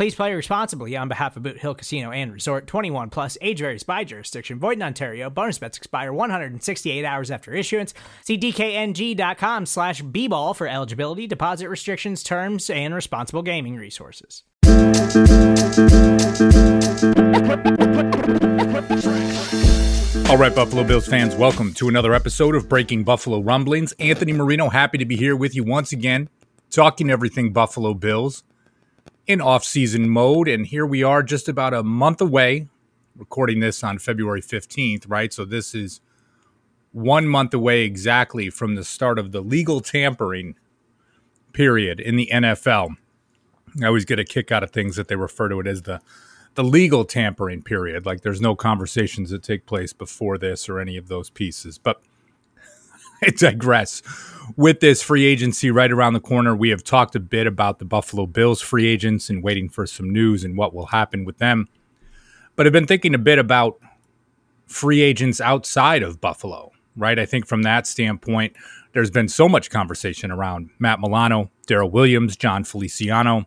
Please 0.00 0.14
play 0.14 0.32
responsibly 0.32 0.96
on 0.96 1.08
behalf 1.08 1.36
of 1.36 1.42
Boot 1.42 1.58
Hill 1.58 1.74
Casino 1.74 2.10
and 2.10 2.32
Resort 2.32 2.66
21 2.66 3.10
plus 3.10 3.36
age 3.42 3.58
varies 3.58 3.82
by 3.82 4.02
jurisdiction. 4.02 4.58
Void 4.58 4.78
in 4.78 4.82
Ontario. 4.82 5.28
Bonus 5.28 5.58
bets 5.58 5.76
expire 5.76 6.10
168 6.10 7.04
hours 7.04 7.30
after 7.30 7.52
issuance. 7.52 7.92
See 8.24 8.38
DKNG.com 8.38 9.66
slash 9.66 10.00
B 10.00 10.26
ball 10.26 10.54
for 10.54 10.66
eligibility, 10.66 11.26
deposit 11.26 11.68
restrictions, 11.68 12.22
terms, 12.22 12.70
and 12.70 12.94
responsible 12.94 13.42
gaming 13.42 13.76
resources. 13.76 14.42
All 20.30 20.38
right, 20.38 20.54
Buffalo 20.54 20.82
Bills 20.82 21.08
fans, 21.08 21.36
welcome 21.36 21.74
to 21.74 21.90
another 21.90 22.14
episode 22.14 22.54
of 22.54 22.70
Breaking 22.70 23.04
Buffalo 23.04 23.40
Rumblings. 23.40 23.92
Anthony 23.98 24.32
Marino, 24.32 24.70
happy 24.70 24.96
to 24.96 25.04
be 25.04 25.18
here 25.18 25.36
with 25.36 25.54
you 25.54 25.62
once 25.62 25.92
again, 25.92 26.30
talking 26.70 27.10
everything 27.10 27.52
Buffalo 27.52 27.92
Bills 27.92 28.44
in 29.26 29.40
off-season 29.40 30.08
mode. 30.08 30.48
And 30.48 30.66
here 30.66 30.86
we 30.86 31.02
are, 31.02 31.22
just 31.22 31.48
about 31.48 31.74
a 31.74 31.82
month 31.82 32.20
away, 32.20 32.68
recording 33.16 33.60
this 33.60 33.84
on 33.84 33.98
February 33.98 34.42
15th, 34.42 35.04
right? 35.08 35.32
So 35.32 35.44
this 35.44 35.74
is 35.74 36.00
one 36.92 37.26
month 37.26 37.54
away 37.54 37.82
exactly 37.82 38.50
from 38.50 38.74
the 38.74 38.84
start 38.84 39.18
of 39.18 39.32
the 39.32 39.40
legal 39.40 39.80
tampering 39.80 40.56
period 41.52 42.00
in 42.00 42.16
the 42.16 42.28
NFL. 42.32 42.96
I 43.82 43.86
always 43.86 44.04
get 44.04 44.18
a 44.18 44.24
kick 44.24 44.50
out 44.50 44.62
of 44.62 44.70
things 44.70 44.96
that 44.96 45.08
they 45.08 45.16
refer 45.16 45.48
to 45.48 45.60
it 45.60 45.66
as 45.66 45.82
the 45.82 46.00
the 46.54 46.64
legal 46.64 47.04
tampering 47.04 47.62
period. 47.62 48.06
Like 48.06 48.22
there's 48.22 48.40
no 48.40 48.56
conversations 48.56 49.30
that 49.30 49.42
take 49.42 49.66
place 49.66 49.92
before 49.92 50.38
this 50.38 50.68
or 50.68 50.80
any 50.80 50.96
of 50.96 51.08
those 51.08 51.30
pieces. 51.30 51.78
But 51.78 52.02
I 53.22 53.30
digress. 53.30 54.02
With 54.56 54.80
this 54.80 55.02
free 55.02 55.26
agency 55.26 55.70
right 55.70 55.90
around 55.90 56.14
the 56.14 56.20
corner, 56.20 56.56
we 56.56 56.70
have 56.70 56.82
talked 56.82 57.14
a 57.14 57.20
bit 57.20 57.46
about 57.46 57.78
the 57.78 57.84
Buffalo 57.84 58.26
Bills 58.26 58.60
free 58.60 58.86
agents 58.86 59.30
and 59.30 59.42
waiting 59.42 59.68
for 59.68 59.86
some 59.86 60.10
news 60.10 60.42
and 60.42 60.56
what 60.56 60.74
will 60.74 60.86
happen 60.86 61.24
with 61.24 61.38
them. 61.38 61.68
But 62.56 62.66
I've 62.66 62.72
been 62.72 62.86
thinking 62.86 63.14
a 63.14 63.18
bit 63.18 63.38
about 63.38 63.78
free 64.66 65.02
agents 65.02 65.40
outside 65.40 66.02
of 66.02 66.20
Buffalo, 66.20 66.72
right? 66.96 67.18
I 67.18 67.26
think 67.26 67.46
from 67.46 67.62
that 67.62 67.86
standpoint, 67.86 68.54
there's 68.92 69.10
been 69.10 69.28
so 69.28 69.48
much 69.48 69.70
conversation 69.70 70.30
around 70.30 70.70
Matt 70.78 71.00
Milano, 71.00 71.50
Daryl 71.68 71.90
Williams, 71.90 72.36
Jon 72.36 72.64
Feliciano. 72.64 73.46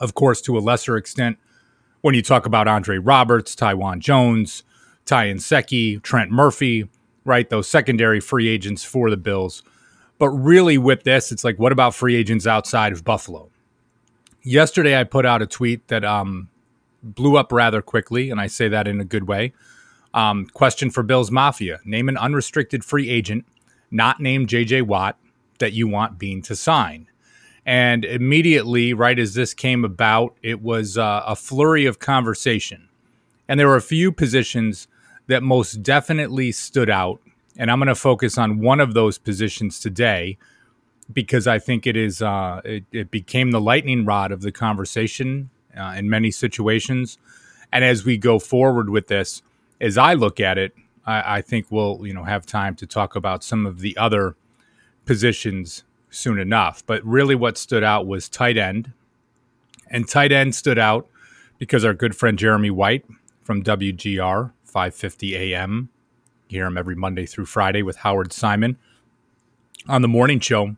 Of 0.00 0.14
course, 0.14 0.40
to 0.42 0.58
a 0.58 0.60
lesser 0.60 0.96
extent, 0.96 1.38
when 2.00 2.14
you 2.14 2.22
talk 2.22 2.46
about 2.46 2.68
Andre 2.68 2.98
Roberts, 2.98 3.54
Taiwan 3.54 4.00
Jones, 4.00 4.64
Ty 5.04 5.28
Nsekhe, 5.28 6.02
Trent 6.02 6.30
Murphy, 6.30 6.88
right? 7.26 7.48
Those 7.48 7.68
secondary 7.68 8.20
free 8.20 8.48
agents 8.48 8.84
for 8.84 9.10
the 9.10 9.16
Bills. 9.16 9.62
But 10.18 10.30
really, 10.30 10.78
with 10.78 11.02
this, 11.02 11.30
it's 11.30 11.44
like, 11.44 11.58
what 11.58 11.72
about 11.72 11.94
free 11.94 12.16
agents 12.16 12.46
outside 12.46 12.92
of 12.92 13.04
Buffalo? 13.04 13.50
Yesterday, 14.42 14.98
I 14.98 15.04
put 15.04 15.26
out 15.26 15.42
a 15.42 15.46
tweet 15.46 15.88
that 15.88 16.04
um, 16.04 16.48
blew 17.02 17.36
up 17.36 17.52
rather 17.52 17.82
quickly, 17.82 18.30
and 18.30 18.40
I 18.40 18.46
say 18.46 18.68
that 18.68 18.88
in 18.88 19.00
a 19.00 19.04
good 19.04 19.28
way. 19.28 19.52
Um, 20.14 20.46
question 20.46 20.90
for 20.90 21.02
Bills 21.02 21.30
Mafia 21.30 21.80
Name 21.84 22.08
an 22.08 22.16
unrestricted 22.16 22.84
free 22.84 23.10
agent, 23.10 23.44
not 23.90 24.20
named 24.20 24.48
JJ 24.48 24.82
Watt, 24.82 25.18
that 25.58 25.72
you 25.72 25.88
want 25.88 26.18
Beane 26.18 26.42
to 26.42 26.56
sign. 26.56 27.08
And 27.66 28.04
immediately, 28.04 28.94
right 28.94 29.18
as 29.18 29.34
this 29.34 29.52
came 29.52 29.84
about, 29.84 30.36
it 30.42 30.62
was 30.62 30.96
uh, 30.96 31.24
a 31.26 31.34
flurry 31.34 31.84
of 31.84 31.98
conversation. 31.98 32.88
And 33.48 33.58
there 33.58 33.66
were 33.66 33.76
a 33.76 33.82
few 33.82 34.12
positions 34.12 34.86
that 35.26 35.42
most 35.42 35.82
definitely 35.82 36.52
stood 36.52 36.90
out. 36.90 37.20
And 37.56 37.70
I'm 37.70 37.78
going 37.78 37.88
to 37.88 37.94
focus 37.94 38.36
on 38.38 38.60
one 38.60 38.80
of 38.80 38.94
those 38.94 39.18
positions 39.18 39.80
today 39.80 40.38
because 41.12 41.46
I 41.46 41.58
think 41.58 41.86
it 41.86 41.96
is 41.96 42.20
uh, 42.20 42.60
it, 42.64 42.84
it, 42.92 43.10
became 43.10 43.50
the 43.50 43.60
lightning 43.60 44.04
rod 44.04 44.32
of 44.32 44.42
the 44.42 44.52
conversation 44.52 45.50
uh, 45.76 45.94
in 45.96 46.10
many 46.10 46.30
situations. 46.30 47.18
And 47.72 47.84
as 47.84 48.04
we 48.04 48.18
go 48.18 48.38
forward 48.38 48.90
with 48.90 49.06
this, 49.06 49.42
as 49.80 49.96
I 49.96 50.14
look 50.14 50.40
at 50.40 50.58
it, 50.58 50.74
I, 51.06 51.38
I 51.38 51.42
think 51.42 51.66
we'll 51.70 52.06
you 52.06 52.12
know 52.12 52.24
have 52.24 52.44
time 52.44 52.74
to 52.76 52.86
talk 52.86 53.16
about 53.16 53.44
some 53.44 53.66
of 53.66 53.80
the 53.80 53.96
other 53.96 54.36
positions 55.04 55.84
soon 56.10 56.38
enough. 56.38 56.84
But 56.86 57.04
really, 57.04 57.34
what 57.34 57.56
stood 57.56 57.84
out 57.84 58.06
was 58.06 58.28
tight 58.28 58.56
end, 58.56 58.92
and 59.88 60.08
tight 60.08 60.32
end 60.32 60.54
stood 60.54 60.78
out 60.78 61.06
because 61.58 61.84
our 61.84 61.94
good 61.94 62.16
friend 62.16 62.38
Jeremy 62.38 62.70
White 62.70 63.04
from 63.42 63.62
WGR 63.62 64.50
5:50 64.76 65.32
a.m. 65.32 65.88
You 66.48 66.58
hear 66.58 66.66
him 66.66 66.76
every 66.76 66.94
Monday 66.94 67.24
through 67.24 67.46
Friday 67.46 67.82
with 67.82 67.96
Howard 67.96 68.32
Simon 68.32 68.76
on 69.88 70.02
the 70.02 70.08
morning 70.08 70.38
show. 70.38 70.76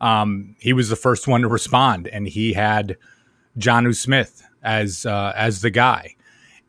Um, 0.00 0.54
he 0.60 0.72
was 0.72 0.88
the 0.88 0.96
first 0.96 1.26
one 1.26 1.40
to 1.40 1.48
respond, 1.48 2.06
and 2.06 2.28
he 2.28 2.52
had 2.52 2.96
Jonnu 3.58 3.94
Smith 3.96 4.46
as 4.62 5.04
uh, 5.04 5.32
as 5.34 5.62
the 5.62 5.70
guy. 5.70 6.14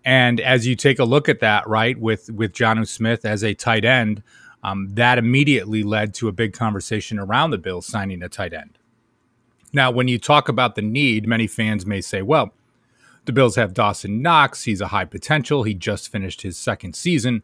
And 0.03 0.40
as 0.40 0.66
you 0.66 0.75
take 0.75 0.97
a 0.97 1.03
look 1.03 1.30
at 1.30 1.40
that, 1.41 1.68
right, 1.68 2.00
with 2.00 2.31
with 2.31 2.52
Jonnu 2.53 2.88
Smith 2.88 3.25
as 3.25 3.44
a 3.44 3.53
tight 3.53 3.86
end, 3.86 4.24
um, 4.64 4.90
that 4.96 5.20
immediately 5.20 5.84
led 5.84 6.16
to 6.16 6.28
a 6.28 6.31
big 6.31 6.53
conversation 6.53 7.20
around 7.20 7.52
the 7.52 7.59
Bills 7.59 7.86
signing 7.86 8.24
a 8.24 8.30
tight 8.30 8.53
end. 8.53 8.80
Now, 9.72 9.91
when 9.91 10.08
you 10.08 10.18
talk 10.18 10.50
about 10.50 10.74
the 10.74 10.81
need, 10.81 11.28
many 11.28 11.46
fans 11.46 11.86
may 11.86 12.02
say, 12.02 12.24
well, 12.24 12.53
the 13.26 13.34
Bills 13.34 13.56
have 13.56 13.74
Dawson 13.74 14.22
Knox. 14.22 14.64
He's 14.64 14.82
a 14.82 14.88
high 14.88 15.06
potential. 15.06 15.64
He 15.64 15.74
just 15.74 16.12
finished 16.12 16.42
his 16.42 16.58
second 16.58 16.96
season. 16.96 17.44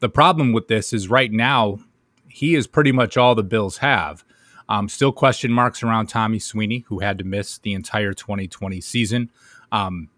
The 0.00 0.08
problem 0.08 0.52
with 0.52 0.68
this 0.68 0.92
is 0.92 1.08
right 1.08 1.30
now, 1.30 1.78
he 2.28 2.54
is 2.54 2.66
pretty 2.66 2.92
much 2.92 3.16
all 3.16 3.34
the 3.34 3.42
Bills 3.42 3.78
have. 3.78 4.24
Um, 4.68 4.88
still 4.88 5.12
question 5.12 5.52
marks 5.52 5.82
around 5.82 6.06
Tommy 6.06 6.38
Sweeney, 6.38 6.84
who 6.88 6.98
had 7.00 7.18
to 7.18 7.24
miss 7.24 7.58
the 7.58 7.74
entire 7.74 8.12
2020 8.12 8.80
season. 8.80 9.30
Um, 9.70 10.08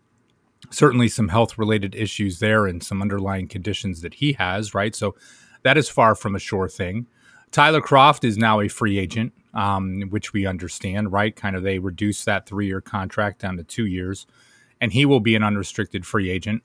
certainly 0.70 1.08
some 1.08 1.28
health 1.28 1.58
related 1.58 1.94
issues 1.94 2.38
there 2.38 2.66
and 2.66 2.82
some 2.82 3.02
underlying 3.02 3.48
conditions 3.48 4.02
that 4.02 4.14
he 4.14 4.32
has, 4.34 4.74
right? 4.74 4.94
So 4.94 5.14
that 5.62 5.76
is 5.76 5.88
far 5.88 6.14
from 6.14 6.34
a 6.34 6.40
sure 6.40 6.68
thing. 6.68 7.06
Tyler 7.50 7.80
Kroft 7.80 8.24
is 8.24 8.36
now 8.36 8.60
a 8.60 8.68
free 8.68 8.98
agent, 8.98 9.32
um, 9.54 10.02
which 10.10 10.32
we 10.32 10.46
understand, 10.46 11.12
right? 11.12 11.34
Kind 11.34 11.56
of 11.56 11.62
they 11.62 11.78
reduced 11.78 12.24
that 12.26 12.46
three 12.46 12.66
year 12.66 12.80
contract 12.80 13.40
down 13.40 13.56
to 13.56 13.64
two 13.64 13.86
years, 13.86 14.26
and 14.80 14.92
he 14.92 15.04
will 15.04 15.20
be 15.20 15.34
an 15.34 15.42
unrestricted 15.42 16.06
free 16.06 16.30
agent. 16.30 16.62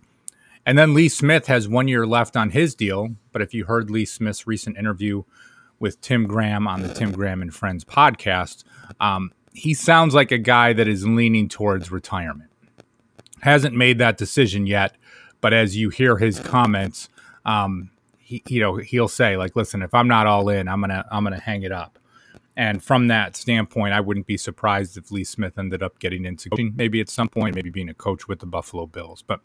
And 0.66 0.77
then 0.77 0.94
Lee 0.94 1.09
Smith 1.09 1.47
has 1.47 1.67
one 1.67 1.88
year 1.88 2.05
left 2.05 2.38
on 2.38 2.51
his 2.51 2.75
deal. 2.75 3.16
But 3.31 3.41
if 3.41 3.53
you 3.53 3.66
heard 3.66 3.89
Lee 3.89 4.05
Smith's 4.05 4.45
recent 4.45 4.77
interview 4.77 5.23
with 5.79 5.99
Tim 6.01 6.27
Graham 6.27 6.67
on 6.67 6.81
the 6.81 6.94
Tim 6.94 7.11
Graham 7.11 7.41
and 7.41 7.53
Friends 7.53 7.83
podcast, 7.83 8.63
um, 9.00 9.31
he 9.53 9.74
sounds 9.74 10.13
like 10.13 10.31
a 10.31 10.38
guy 10.38 10.74
that 10.74 10.88
is 10.88 11.06
leaning 11.07 11.50
towards 11.50 11.91
retirement. 11.91 12.51
Hasn't 13.41 13.75
made 13.75 13.97
that 13.97 14.18
decision 14.18 14.68
yet, 14.68 14.95
but 15.41 15.51
as 15.51 15.75
you 15.75 15.89
hear 15.89 16.18
his 16.18 16.39
comments, 16.39 17.09
um, 17.44 17.89
he, 18.19 18.44
you 18.47 18.62
know, 18.62 18.75
he'll 18.75 19.07
say 19.07 19.36
like, 19.36 19.56
"Listen, 19.56 19.81
if 19.81 19.95
I'm 19.95 20.07
not 20.07 20.27
all 20.27 20.47
in, 20.47 20.68
I'm 20.68 20.80
gonna 20.80 21.06
I'm 21.12 21.24
gonna 21.24 21.39
hang 21.39 21.63
it 21.63 21.71
up." 21.71 21.97
And 22.57 22.83
from 22.83 23.07
that 23.07 23.36
standpoint, 23.36 23.94
I 23.94 24.01
wouldn't 24.01 24.27
be 24.27 24.38
surprised 24.38 24.98
if 24.98 25.12
Lee 25.12 25.24
Smith 25.24 25.57
ended 25.57 25.81
up 25.81 26.00
getting 26.00 26.25
into 26.25 26.50
coaching, 26.50 26.74
maybe 26.75 27.00
at 27.00 27.09
some 27.09 27.30
point, 27.30 27.56
maybe 27.56 27.69
being 27.69 27.89
a 27.89 27.94
coach 27.94 28.27
with 28.27 28.39
the 28.39 28.45
Buffalo 28.45 28.86
Bills. 28.86 29.24
But 29.25 29.42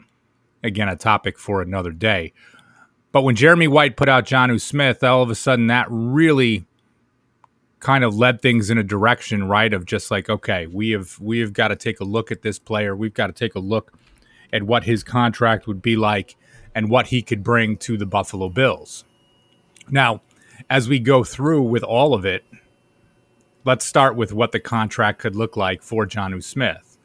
again, 0.63 0.89
a 0.89 0.95
topic 0.95 1.39
for 1.39 1.61
another 1.61 1.91
day. 1.91 2.33
But 3.11 3.23
when 3.23 3.35
Jeremy 3.35 3.67
White 3.67 3.95
put 3.95 4.09
out 4.09 4.25
Jonnu 4.25 4.59
Smith, 4.59 5.03
all 5.03 5.23
of 5.23 5.29
a 5.29 5.35
sudden 5.35 5.67
that 5.67 5.87
really 5.89 6.65
kind 7.79 8.03
of 8.03 8.15
led 8.15 8.41
things 8.41 8.69
in 8.69 8.77
a 8.77 8.83
direction, 8.83 9.47
right? 9.47 9.73
Of 9.73 9.85
just 9.85 10.11
like, 10.11 10.29
okay, 10.29 10.67
we 10.67 10.91
have 10.91 11.19
we 11.19 11.39
have 11.39 11.53
got 11.53 11.69
to 11.69 11.75
take 11.75 11.99
a 11.99 12.03
look 12.03 12.31
at 12.31 12.41
this 12.41 12.59
player. 12.59 12.95
We've 12.95 13.13
got 13.13 13.27
to 13.27 13.33
take 13.33 13.55
a 13.55 13.59
look 13.59 13.93
at 14.51 14.63
what 14.63 14.83
his 14.83 15.03
contract 15.03 15.67
would 15.67 15.81
be 15.81 15.95
like 15.95 16.35
and 16.75 16.89
what 16.89 17.07
he 17.07 17.21
could 17.21 17.43
bring 17.43 17.77
to 17.77 17.97
the 17.97 18.05
Buffalo 18.05 18.49
Bills. 18.49 19.03
Now, 19.89 20.21
as 20.69 20.89
we 20.89 20.99
go 20.99 21.23
through 21.23 21.63
with 21.63 21.83
all 21.83 22.13
of 22.13 22.25
it, 22.25 22.43
let's 23.67 23.83
start 23.83 24.15
with 24.15 24.31
what 24.31 24.53
the 24.53 24.61
contract 24.61 25.19
could 25.19 25.35
look 25.35 25.57
like 25.57 25.83
for 25.83 26.07
Jonnu 26.07 26.41
Smith. 26.41 26.97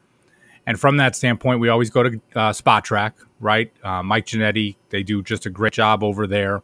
And 0.65 0.79
from 0.79 0.95
that 0.95 1.13
standpoint, 1.13 1.59
we 1.59 1.67
always 1.67 1.89
go 1.89 2.03
to 2.03 2.21
uh, 2.35 2.51
Spotrac, 2.53 3.11
right? 3.41 3.69
Uh, 3.83 4.01
Mike 4.01 4.27
Ginnitti, 4.27 4.77
they 4.89 5.03
do 5.03 5.21
just 5.21 5.45
a 5.45 5.49
great 5.49 5.73
job 5.73 6.05
over 6.05 6.25
there. 6.25 6.63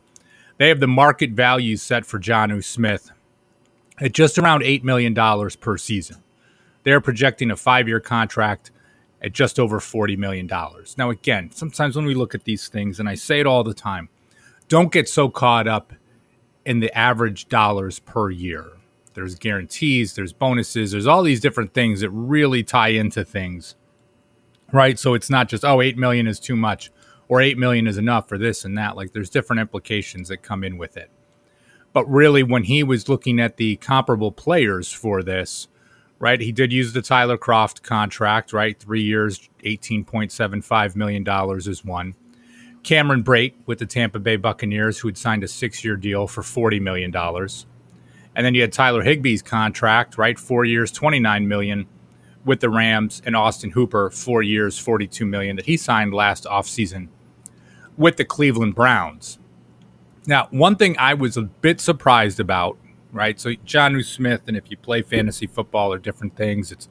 They 0.57 0.69
have 0.69 0.79
the 0.79 0.87
market 0.87 1.31
value 1.31 1.75
set 1.75 2.05
for 2.05 2.17
Jonnu 2.17 2.63
Smith 2.63 3.11
at 3.99 4.13
just 4.13 4.37
around 4.37 4.61
$8 4.61 4.85
million 4.85 5.13
per 5.59 5.77
season. 5.77 6.23
They're 6.83 7.01
projecting 7.01 7.51
a 7.51 7.57
five 7.57 7.89
year 7.89 7.99
contract 7.99 8.71
at 9.21 9.33
just 9.33 9.59
over 9.59 9.79
$40 9.79 10.17
million. 10.17 10.49
Now, 10.97 11.09
again, 11.09 11.51
sometimes 11.51 11.97
when 11.97 12.05
we 12.05 12.15
look 12.15 12.33
at 12.33 12.45
these 12.45 12.69
things, 12.69 13.01
and 13.01 13.09
I 13.09 13.15
say 13.15 13.41
it 13.41 13.45
all 13.45 13.65
the 13.65 13.73
time, 13.73 14.07
don't 14.69 14.93
get 14.93 15.09
so 15.09 15.27
caught 15.27 15.67
up 15.67 15.91
in 16.63 16.79
the 16.79 16.97
average 16.97 17.49
dollars 17.49 17.99
per 17.99 18.29
year. 18.29 18.78
There's 19.19 19.35
guarantees, 19.35 20.15
there's 20.15 20.31
bonuses, 20.31 20.91
there's 20.91 21.07
all 21.07 21.23
these 21.23 21.41
different 21.41 21.73
things 21.73 21.99
that 21.99 22.09
really 22.09 22.63
tie 22.63 22.87
into 22.87 23.25
things, 23.25 23.75
right? 24.71 24.97
So 24.97 25.13
it's 25.13 25.29
not 25.29 25.49
just, 25.49 25.65
oh, 25.65 25.81
8 25.81 25.97
million 25.97 26.25
is 26.25 26.39
too 26.39 26.55
much 26.55 26.89
or 27.27 27.41
8 27.41 27.57
million 27.57 27.85
is 27.85 27.97
enough 27.97 28.29
for 28.29 28.37
this 28.37 28.63
and 28.63 28.77
that. 28.77 28.95
Like 28.95 29.11
there's 29.11 29.29
different 29.29 29.59
implications 29.59 30.29
that 30.29 30.37
come 30.41 30.63
in 30.63 30.77
with 30.77 30.95
it. 30.95 31.11
But 31.91 32.09
really, 32.09 32.43
when 32.43 32.63
he 32.63 32.81
was 32.81 33.09
looking 33.09 33.41
at 33.41 33.57
the 33.57 33.75
comparable 33.75 34.31
players 34.31 34.89
for 34.89 35.21
this, 35.21 35.67
right, 36.17 36.39
he 36.39 36.53
did 36.53 36.71
use 36.71 36.93
the 36.93 37.01
Tyler 37.01 37.37
Kroft 37.37 37.81
contract, 37.81 38.53
right? 38.53 38.79
Three 38.79 39.01
years, 39.01 39.49
$18.75 39.65 40.95
million 40.95 41.25
is 41.57 41.83
one. 41.83 42.15
Cameron 42.83 43.23
Brate 43.23 43.55
with 43.65 43.79
the 43.79 43.85
Tampa 43.85 44.19
Bay 44.19 44.37
Buccaneers, 44.37 44.99
who 44.99 45.07
had 45.07 45.17
signed 45.17 45.43
a 45.43 45.47
six 45.47 45.83
year 45.83 45.95
deal 45.97 46.27
for 46.27 46.41
$40 46.41 46.81
million. 46.81 47.11
And 48.35 48.45
then 48.45 48.55
you 48.55 48.61
had 48.61 48.71
Tyler 48.71 49.03
Higbee's 49.03 49.41
contract, 49.41 50.17
right? 50.17 50.39
Four 50.39 50.65
years, 50.65 50.91
29 50.91 51.47
million 51.47 51.87
with 52.45 52.61
the 52.61 52.69
Rams, 52.69 53.21
and 53.25 53.35
Austin 53.35 53.71
Hooper, 53.71 54.09
four 54.09 54.41
years, 54.41 54.79
42 54.79 55.25
million 55.25 55.55
that 55.57 55.65
he 55.65 55.77
signed 55.77 56.13
last 56.13 56.45
offseason 56.45 57.09
with 57.97 58.15
the 58.15 58.25
Cleveland 58.25 58.75
Browns. 58.75 59.39
Now, 60.25 60.47
one 60.51 60.75
thing 60.75 60.95
I 60.97 61.13
was 61.13 61.37
a 61.37 61.41
bit 61.41 61.81
surprised 61.81 62.39
about, 62.39 62.77
right? 63.11 63.39
So 63.39 63.51
Jonnu 63.51 64.05
Smith, 64.05 64.41
and 64.47 64.55
if 64.55 64.71
you 64.71 64.77
play 64.77 65.01
fantasy 65.01 65.47
football 65.47 65.91
or 65.91 65.97
different 65.97 66.35
things, 66.35 66.71
it's 66.71 66.87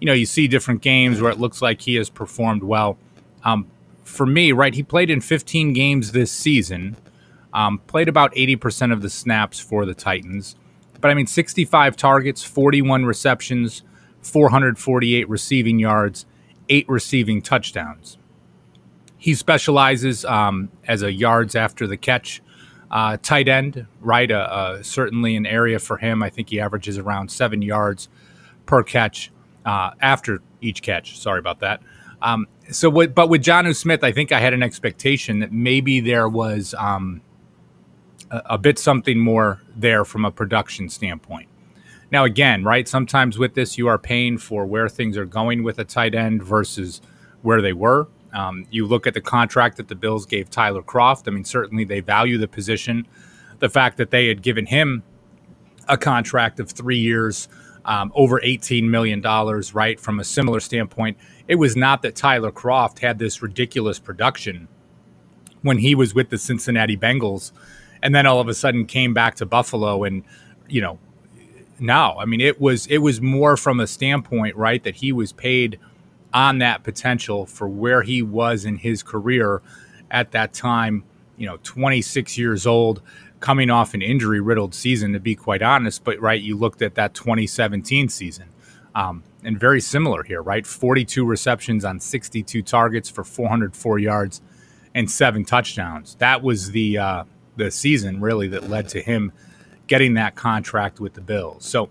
you 0.00 0.06
know 0.06 0.12
you 0.12 0.26
see 0.26 0.46
different 0.48 0.82
games 0.82 1.20
where 1.20 1.30
it 1.30 1.38
looks 1.38 1.62
like 1.62 1.80
he 1.80 1.94
has 1.96 2.10
performed 2.10 2.62
well. 2.62 2.98
Um, 3.42 3.66
for 4.04 4.26
me, 4.26 4.52
right, 4.52 4.74
he 4.74 4.82
played 4.82 5.10
in 5.10 5.20
15 5.20 5.72
games 5.72 6.12
this 6.12 6.30
season, 6.30 6.96
um, 7.52 7.78
played 7.86 8.08
about 8.08 8.34
80% 8.34 8.92
of 8.92 9.02
the 9.02 9.10
snaps 9.10 9.58
for 9.58 9.86
the 9.86 9.94
Titans. 9.94 10.56
But 11.04 11.10
I 11.10 11.14
mean, 11.16 11.26
65 11.26 11.98
targets, 11.98 12.42
41 12.44 13.04
receptions, 13.04 13.82
448 14.22 15.28
receiving 15.28 15.78
yards, 15.78 16.24
eight 16.70 16.88
receiving 16.88 17.42
touchdowns. 17.42 18.16
He 19.18 19.34
specializes 19.34 20.24
um, 20.24 20.70
as 20.88 21.02
a 21.02 21.12
yards 21.12 21.54
after 21.54 21.86
the 21.86 21.98
catch 21.98 22.40
uh, 22.90 23.18
tight 23.20 23.48
end, 23.48 23.86
right? 24.00 24.30
Uh, 24.30 24.48
uh, 24.50 24.82
certainly 24.82 25.36
an 25.36 25.44
area 25.44 25.78
for 25.78 25.98
him. 25.98 26.22
I 26.22 26.30
think 26.30 26.48
he 26.48 26.58
averages 26.58 26.96
around 26.96 27.30
seven 27.30 27.60
yards 27.60 28.08
per 28.64 28.82
catch 28.82 29.30
uh, 29.66 29.90
after 30.00 30.40
each 30.62 30.80
catch. 30.80 31.20
Sorry 31.20 31.38
about 31.38 31.60
that. 31.60 31.82
Um, 32.22 32.46
so, 32.70 32.90
but 32.90 33.28
with 33.28 33.42
Jonnu 33.44 33.76
Smith, 33.76 34.02
I 34.02 34.12
think 34.12 34.32
I 34.32 34.40
had 34.40 34.54
an 34.54 34.62
expectation 34.62 35.40
that 35.40 35.52
maybe 35.52 36.00
there 36.00 36.30
was 36.30 36.74
um, 36.78 37.20
a, 38.30 38.58
bit 38.58 38.78
something 38.78 39.18
more 39.18 39.60
there 39.76 40.04
from 40.04 40.24
a 40.24 40.30
production 40.30 40.88
standpoint. 40.88 41.48
Now, 42.10 42.24
again, 42.24 42.64
right? 42.64 42.86
Sometimes 42.86 43.38
with 43.38 43.54
this, 43.54 43.78
you 43.78 43.88
are 43.88 43.98
paying 43.98 44.38
for 44.38 44.66
where 44.66 44.88
things 44.88 45.16
are 45.16 45.24
going 45.24 45.62
with 45.62 45.78
a 45.78 45.84
tight 45.84 46.14
end 46.14 46.42
versus 46.42 47.00
where 47.42 47.60
they 47.60 47.72
were. 47.72 48.08
Um, 48.32 48.66
you 48.70 48.86
look 48.86 49.06
at 49.06 49.14
the 49.14 49.20
contract 49.20 49.76
that 49.76 49.88
the 49.88 49.94
Bills 49.94 50.26
gave 50.26 50.50
Tyler 50.50 50.82
Kroft. 50.82 51.28
I 51.28 51.30
mean, 51.30 51.44
certainly 51.44 51.84
they 51.84 52.00
value 52.00 52.38
the 52.38 52.48
position. 52.48 53.06
The 53.60 53.68
fact 53.68 53.96
that 53.98 54.10
they 54.10 54.28
had 54.28 54.42
given 54.42 54.66
him 54.66 55.02
a 55.88 55.96
contract 55.96 56.60
of 56.60 56.70
three 56.70 56.98
years, 56.98 57.48
um, 57.84 58.10
over 58.14 58.40
$18 58.40 58.84
million, 58.84 59.20
right? 59.72 60.00
From 60.00 60.20
a 60.20 60.24
similar 60.24 60.60
standpoint, 60.60 61.16
it 61.46 61.56
was 61.56 61.76
not 61.76 62.02
that 62.02 62.16
Tyler 62.16 62.50
Kroft 62.50 62.98
had 63.00 63.18
this 63.18 63.42
ridiculous 63.42 63.98
production 63.98 64.68
when 65.62 65.78
he 65.78 65.94
was 65.94 66.14
with 66.14 66.30
the 66.30 66.38
Cincinnati 66.38 66.96
Bengals 66.96 67.52
and 68.04 68.14
then 68.14 68.24
all 68.26 68.38
of 68.38 68.46
a 68.46 68.54
sudden 68.54 68.86
came 68.86 69.12
back 69.12 69.34
to 69.36 69.46
Buffalo 69.46 70.04
and, 70.04 70.22
you 70.68 70.80
know, 70.80 71.00
no, 71.80 72.16
I 72.20 72.24
mean, 72.24 72.40
it 72.40 72.60
was 72.60 72.86
it 72.86 72.98
was 72.98 73.20
more 73.20 73.56
from 73.56 73.80
a 73.80 73.88
standpoint, 73.88 74.54
right, 74.54 74.84
that 74.84 74.94
he 74.94 75.10
was 75.10 75.32
paid– 75.32 75.80
on 76.34 76.58
that 76.58 76.82
potential 76.82 77.46
for 77.46 77.68
where 77.68 78.02
he 78.02 78.20
was 78.20 78.64
in 78.64 78.76
his 78.76 79.02
career 79.02 79.62
at 80.10 80.32
that 80.32 80.52
time. 80.52 81.04
You 81.36 81.46
know, 81.46 81.58
26 81.62 82.36
years 82.36 82.66
old, 82.66 83.00
coming 83.40 83.70
off 83.70 83.94
an 83.94 84.02
injury 84.02 84.40
riddled 84.40 84.74
season, 84.74 85.12
to 85.12 85.20
be 85.20 85.34
quite 85.34 85.62
honest. 85.62 86.04
But, 86.04 86.20
right, 86.20 86.40
you 86.40 86.56
looked 86.56 86.82
at 86.82 86.96
that 86.96 87.14
2017 87.14 88.08
season. 88.08 88.48
Um, 88.94 89.24
and 89.42 89.58
very 89.58 89.80
similar 89.80 90.22
here, 90.22 90.42
right? 90.42 90.64
42 90.64 91.24
receptions 91.24 91.84
on 91.84 91.98
62 91.98 92.62
targets 92.62 93.08
for 93.08 93.24
404 93.24 93.98
yards 93.98 94.40
and 94.94 95.10
seven 95.10 95.44
touchdowns. 95.44 96.14
That 96.16 96.42
was 96.42 96.70
the 96.70 96.98
uh, 96.98 97.24
the 97.56 97.70
season 97.70 98.20
really 98.20 98.48
that 98.48 98.68
led 98.68 98.88
to 98.90 99.02
him 99.02 99.32
getting 99.86 100.14
that 100.14 100.34
contract 100.34 101.00
with 101.00 101.14
the 101.14 101.20
Bills. 101.20 101.64
So, 101.64 101.90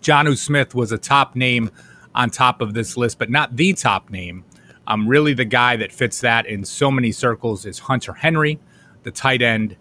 Jonnu 0.00 0.36
Smith 0.36 0.74
was 0.74 0.92
a 0.92 0.98
top 0.98 1.34
name 1.34 1.70
on 2.14 2.30
top 2.30 2.60
of 2.60 2.74
this 2.74 2.96
list, 2.96 3.18
but 3.18 3.30
not 3.30 3.56
the 3.56 3.72
top 3.72 4.10
name. 4.10 4.44
Um, 4.86 5.08
really, 5.08 5.34
the 5.34 5.44
guy 5.44 5.76
that 5.76 5.92
fits 5.92 6.20
that 6.20 6.46
in 6.46 6.64
so 6.64 6.90
many 6.90 7.12
circles 7.12 7.66
is 7.66 7.78
Hunter 7.78 8.12
Henry, 8.12 8.58
the 9.02 9.10
tight 9.10 9.42
end 9.42 9.76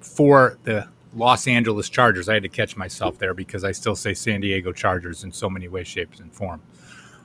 for 0.00 0.58
the 0.62 0.88
Los 1.14 1.46
Angeles 1.48 1.88
Chargers. 1.88 2.28
I 2.28 2.34
had 2.34 2.42
to 2.44 2.48
catch 2.48 2.76
myself 2.76 3.18
there 3.18 3.34
because 3.34 3.64
I 3.64 3.72
still 3.72 3.96
say 3.96 4.14
San 4.14 4.40
Diego 4.40 4.72
Chargers 4.72 5.24
in 5.24 5.32
so 5.32 5.50
many 5.50 5.68
ways, 5.68 5.88
shapes, 5.88 6.20
and 6.20 6.32
form. 6.32 6.62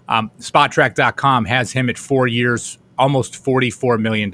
Um, 0.08 0.32
Spotrac.com 0.40 1.46
has 1.46 1.72
him 1.72 1.90
at 1.90 1.98
four 1.98 2.28
years, 2.28 2.80
almost 2.98 3.44
$44 3.44 4.00
million. 4.00 4.32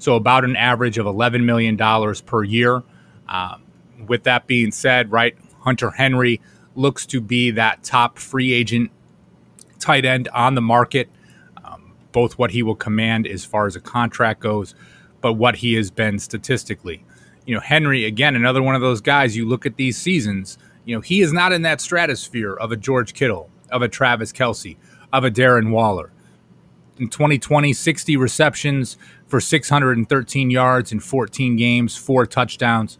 So 0.00 0.16
about 0.16 0.44
an 0.44 0.56
average 0.56 0.96
of 0.96 1.04
$11 1.04 1.44
million 1.44 1.76
per 2.24 2.42
year. 2.42 2.82
Um, 3.28 3.62
with 4.08 4.24
that 4.24 4.46
being 4.46 4.72
said, 4.72 5.12
right, 5.12 5.36
Hunter 5.60 5.90
Henry 5.90 6.40
looks 6.74 7.04
to 7.06 7.20
be 7.20 7.50
that 7.52 7.84
top 7.84 8.18
free 8.18 8.52
agent 8.52 8.90
tight 9.78 10.06
end 10.06 10.28
on 10.28 10.54
the 10.54 10.62
market. 10.62 11.10
Um, 11.62 11.92
both 12.12 12.38
what 12.38 12.50
he 12.50 12.62
will 12.62 12.74
command 12.74 13.26
as 13.26 13.44
far 13.44 13.66
as 13.66 13.76
a 13.76 13.80
contract 13.80 14.40
goes, 14.40 14.74
but 15.20 15.34
what 15.34 15.56
he 15.56 15.74
has 15.74 15.90
been 15.90 16.18
statistically. 16.18 17.04
You 17.44 17.54
know, 17.54 17.60
Henry, 17.60 18.06
again, 18.06 18.34
another 18.34 18.62
one 18.62 18.74
of 18.74 18.80
those 18.80 19.02
guys, 19.02 19.36
you 19.36 19.46
look 19.46 19.66
at 19.66 19.76
these 19.76 19.98
seasons, 19.98 20.56
you 20.86 20.94
know, 20.94 21.02
he 21.02 21.20
is 21.20 21.32
not 21.32 21.52
in 21.52 21.60
that 21.62 21.80
stratosphere 21.80 22.54
of 22.54 22.72
a 22.72 22.76
George 22.76 23.12
Kittle, 23.12 23.50
of 23.70 23.82
a 23.82 23.88
Travis 23.88 24.32
Kelce, 24.32 24.76
of 25.12 25.24
a 25.24 25.30
Darren 25.30 25.70
Waller. 25.70 26.10
In 26.98 27.08
2020, 27.08 27.72
60 27.72 28.16
receptions 28.16 28.96
for 29.30 29.40
613 29.40 30.50
yards 30.50 30.92
in 30.92 31.00
14 31.00 31.56
games, 31.56 31.96
four 31.96 32.26
touchdowns 32.26 32.98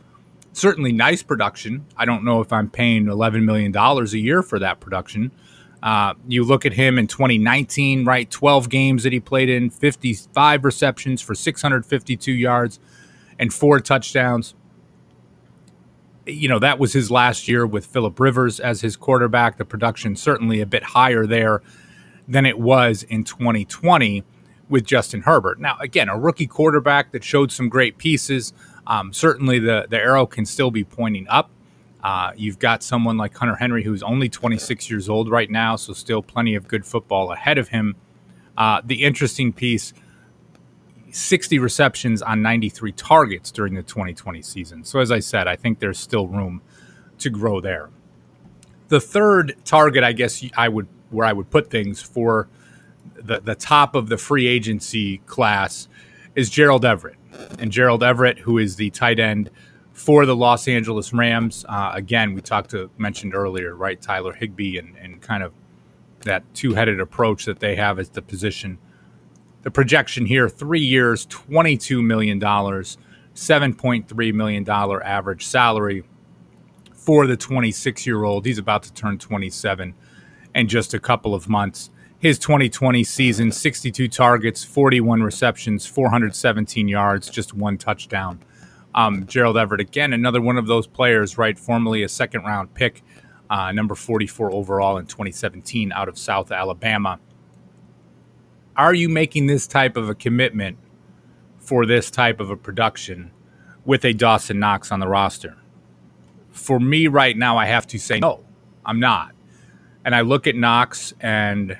certainly 0.53 0.93
nice 0.93 1.23
production. 1.23 1.87
I 1.97 2.05
don't 2.05 2.25
know 2.25 2.41
if 2.41 2.53
I'm 2.53 2.69
paying 2.69 3.07
$11 3.07 3.45
million 3.45 3.75
a 3.77 4.05
year 4.17 4.43
for 4.43 4.59
that 4.59 4.81
production. 4.81 5.33
Uh, 5.83 6.15
you 6.29 6.45
look 6.45 6.67
at 6.67 6.75
him 6.75 6.99
in 6.99 7.07
2019, 7.07 8.05
right? 8.05 8.31
12 8.31 8.69
games 8.69 9.03
that 9.03 9.13
he 9.13 9.21
played 9.21 9.49
in, 9.49 9.71
55 9.71 10.65
receptions 10.65 11.23
for 11.23 11.35
652 11.35 12.33
yards 12.33 12.79
and 13.39 13.53
four 13.53 13.81
touchdowns. 13.81 14.55
You 16.27 16.49
know, 16.49 16.59
that 16.59 16.79
was 16.79 16.93
his 16.93 17.11
last 17.11 17.49
year 17.49 17.67
with 17.67 17.87
Philip 17.87 18.21
Rivers 18.21 18.61
as 18.61 18.83
his 18.83 18.97
quarterback. 18.97 19.57
The 19.57 19.65
production 19.65 20.17
certainly 20.17 20.61
a 20.61 20.67
bit 20.67 20.83
higher 20.83 21.27
there 21.27 21.63
than 22.29 22.45
it 22.45 22.59
was 22.59 23.03
in 23.05 23.25
2020 23.25 24.23
with 24.71 24.85
Justin 24.85 25.23
Herbert. 25.23 25.61
Now, 25.61 25.77
again, 25.81 26.09
a 26.09 26.19
rookie 26.19 26.47
quarterback 26.47 27.13
that 27.13 27.25
showed 27.25 27.53
some 27.53 27.69
great 27.69 27.99
pieces. 27.99 28.53
Um, 28.87 29.13
certainly, 29.13 29.59
the 29.59 29.87
the 29.91 29.99
arrow 29.99 30.27
can 30.27 30.47
still 30.47 30.71
be 30.71 30.85
pointing 30.85 31.29
up. 31.29 31.51
Uh, 32.03 32.33
you've 32.37 32.59
got 32.59 32.83
someone 32.83 33.19
like 33.19 33.37
Hunter 33.37 33.57
Henry 33.57 33.85
who's 33.85 34.03
only 34.03 34.31
26 34.31 34.89
years 34.89 35.09
old 35.09 35.31
right 35.31 35.51
now, 35.51 35.77
so 35.77 35.93
still 35.93 36.23
plenty 36.23 36.55
of 36.55 36.67
good 36.67 36.87
football 36.87 37.31
ahead 37.31 37.59
of 37.59 37.69
him. 37.69 37.95
Uh, 38.57 38.81
the 38.85 39.03
interesting 39.05 39.53
piece 39.53 39.93
60 41.13 41.59
receptions 41.59 42.23
on 42.23 42.41
93 42.41 42.93
targets 42.93 43.51
during 43.51 43.75
the 43.75 43.83
2020 43.83 44.43
season. 44.43 44.85
So, 44.85 45.01
as 45.01 45.11
I 45.11 45.19
said, 45.19 45.47
I 45.49 45.57
think 45.57 45.81
there's 45.81 45.99
still 45.99 46.27
room 46.27 46.63
to 47.19 47.31
grow 47.31 47.61
there. 47.61 47.91
The 48.89 49.01
third 49.01 49.57
target, 49.65 50.05
I 50.05 50.13
guess, 50.13 50.43
I 50.57 50.69
would 50.69 50.89
where 51.11 51.27
I 51.27 51.33
would 51.33 51.51
put 51.51 51.71
things 51.71 52.01
for 52.01 52.49
the, 53.15 53.41
the 53.41 53.55
top 53.55 53.95
of 53.95 54.09
the 54.09 54.17
free 54.17 54.47
agency 54.47 55.19
class 55.27 55.89
is 56.35 56.51
Gerald 56.51 56.85
Everett 56.85 57.17
and 57.59 57.71
Gerald 57.71 58.03
Everett, 58.03 58.39
who 58.41 58.59
is 58.59 58.77
the 58.77 58.91
tight 58.91 59.19
end 59.19 59.51
for 59.93 60.25
the 60.27 60.37
Los 60.37 60.67
Angeles 60.69 61.13
Rams. 61.13 61.65
Uh, 61.69 61.93
again, 61.95 62.35
we 62.35 62.41
talked 62.41 62.71
to 62.71 62.91
mentioned 62.97 63.35
earlier, 63.35 63.75
right? 63.75 64.01
Tyler 64.01 64.33
Higbee 64.33 64.79
and, 64.79 64.97
and 64.97 65.21
kind 65.21 65.43
of 65.43 65.53
that 66.21 66.43
two 66.55 66.75
headed 66.75 67.01
approach 67.01 67.45
that 67.45 67.61
they 67.61 67.77
have 67.77 67.99
as 67.99 68.11
the 68.11 68.23
position. 68.23 68.79
The 69.63 69.71
projection 69.71 70.27
here 70.27 70.49
three 70.49 70.81
years, 70.81 71.27
$22 71.27 72.03
million, 72.05 72.41
$7.3 72.41 74.35
million 74.35 74.71
average 74.71 75.47
salary 75.47 76.05
for 76.95 77.27
the 77.27 77.37
26 77.37 78.07
year 78.07 78.25
old. 78.25 78.47
He's 78.47 78.59
about 78.59 78.83
to 78.85 78.93
turn 78.93 79.19
27 79.19 79.95
in 80.55 80.69
just 80.69 80.95
a 80.95 81.01
couple 81.01 81.35
of 81.35 81.49
months. 81.49 81.91
His 82.21 82.39
2020 82.39 83.03
season 83.03 83.51
62 83.51 84.07
targets, 84.09 84.63
41 84.63 85.23
receptions, 85.23 85.87
417 85.87 86.87
yards, 86.87 87.31
just 87.31 87.55
one 87.55 87.79
touchdown. 87.79 88.41
Um, 88.95 89.27
Gerald 89.27 89.57
Everett, 89.57 89.81
again, 89.81 90.13
another 90.13 90.43
one 90.43 90.59
of 90.59 90.67
those 90.67 90.87
players, 90.87 91.39
right? 91.39 91.59
Formerly 91.59 92.03
a 92.03 92.11
second 92.11 92.43
round 92.43 92.75
pick, 92.75 93.03
uh, 93.49 93.73
number 93.73 93.95
44 93.95 94.53
overall 94.53 94.99
in 94.99 95.07
2017 95.07 95.93
out 95.93 96.11
of 96.11 96.19
South 96.19 96.53
Alabama. 96.53 97.19
Are 98.77 98.93
you 98.93 99.09
making 99.09 99.47
this 99.47 99.67
type 99.67 99.97
of 99.97 100.11
a 100.11 100.15
commitment 100.15 100.77
for 101.59 101.87
this 101.87 102.11
type 102.11 102.39
of 102.39 102.51
a 102.51 102.57
production 102.57 103.31
with 103.87 104.05
a 104.05 104.13
Dawson 104.13 104.59
Knox 104.59 104.93
on 104.93 105.01
the 105.01 105.09
roster? 105.09 105.57
For 106.51 106.79
me 106.79 107.07
right 107.07 107.37
now, 107.37 107.57
I 107.57 107.65
have 107.65 107.87
to 107.87 107.99
say 107.99 108.21
no, 108.21 108.45
I'm 108.85 109.01
not. 109.01 109.33
And 110.05 110.15
I 110.15 110.21
look 110.21 110.47
at 110.47 110.55
Knox 110.55 111.15
and 111.19 111.79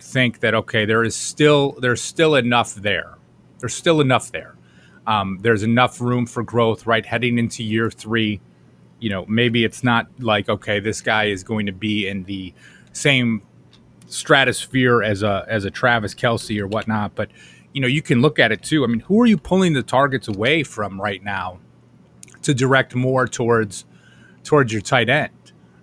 think 0.00 0.40
that 0.40 0.54
okay, 0.54 0.84
there 0.84 1.04
is 1.04 1.14
still 1.14 1.72
there's 1.80 2.02
still 2.02 2.34
enough 2.34 2.74
there. 2.74 3.16
There's 3.58 3.74
still 3.74 4.00
enough 4.00 4.32
there. 4.32 4.56
Um, 5.06 5.38
there's 5.42 5.62
enough 5.62 6.00
room 6.00 6.26
for 6.26 6.42
growth, 6.42 6.86
right? 6.86 7.04
Heading 7.04 7.38
into 7.38 7.62
year 7.62 7.90
three, 7.90 8.40
you 9.00 9.10
know, 9.10 9.24
maybe 9.26 9.64
it's 9.64 9.82
not 9.82 10.06
like, 10.18 10.48
okay, 10.48 10.78
this 10.78 11.00
guy 11.00 11.24
is 11.24 11.42
going 11.42 11.66
to 11.66 11.72
be 11.72 12.06
in 12.06 12.24
the 12.24 12.52
same 12.92 13.42
stratosphere 14.06 15.02
as 15.02 15.22
a 15.22 15.44
as 15.48 15.64
a 15.64 15.70
Travis 15.70 16.14
Kelce 16.14 16.58
or 16.60 16.66
whatnot, 16.66 17.14
but 17.14 17.30
you 17.72 17.80
know, 17.80 17.86
you 17.86 18.02
can 18.02 18.20
look 18.20 18.38
at 18.38 18.50
it 18.52 18.62
too. 18.62 18.84
I 18.84 18.88
mean, 18.88 19.00
who 19.00 19.20
are 19.20 19.26
you 19.26 19.36
pulling 19.36 19.74
the 19.74 19.82
targets 19.82 20.28
away 20.28 20.62
from 20.62 21.00
right 21.00 21.22
now 21.22 21.60
to 22.42 22.52
direct 22.52 22.94
more 22.94 23.26
towards 23.26 23.84
towards 24.42 24.72
your 24.72 24.82
tight 24.82 25.08
end? 25.08 25.30